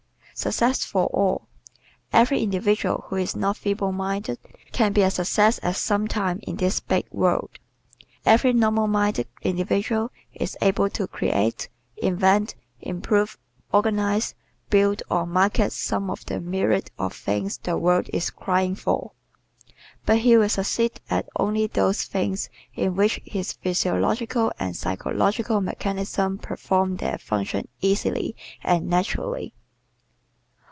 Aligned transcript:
Success 0.33 0.83
for 0.83 1.05
All¶ 1.07 1.41
Every 2.11 2.41
individual 2.41 3.03
who 3.09 3.15
is 3.17 3.35
not 3.35 3.57
feeble 3.57 3.91
minded 3.91 4.39
can 4.71 4.91
be 4.91 5.03
a 5.03 5.11
success 5.11 5.59
at 5.61 5.75
something 5.75 6.39
in 6.39 6.55
this 6.55 6.79
big 6.79 7.05
world. 7.11 7.51
Every 8.25 8.51
normal 8.51 8.87
minded 8.87 9.27
individual 9.43 10.11
is 10.33 10.57
able 10.59 10.89
to 10.91 11.05
create, 11.05 11.69
invent, 12.01 12.55
improve, 12.79 13.37
organize, 13.71 14.33
build 14.71 15.03
or 15.11 15.27
market 15.27 15.73
some 15.73 16.09
of 16.09 16.25
the 16.25 16.39
myriads 16.39 16.89
of 16.97 17.13
things 17.13 17.59
the 17.59 17.77
world 17.77 18.09
is 18.11 18.31
crying 18.31 18.73
for. 18.73 19.11
But 20.07 20.19
he 20.19 20.37
will 20.37 20.49
succeed 20.49 20.99
at 21.07 21.29
only 21.35 21.67
those 21.67 22.05
things 22.05 22.49
in 22.73 22.95
which 22.95 23.21
his 23.25 23.53
physiological 23.53 24.51
and 24.57 24.75
psychological 24.75 25.61
mechanisms 25.61 26.39
perform 26.41 26.97
their 26.97 27.19
functions 27.19 27.67
easily 27.81 28.35
and 28.63 28.89
naturally. 28.89 29.53